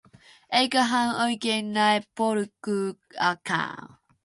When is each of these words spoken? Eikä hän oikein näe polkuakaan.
Eikä 0.51 0.83
hän 0.83 1.15
oikein 1.21 1.73
näe 1.73 2.01
polkuakaan. 2.17 3.97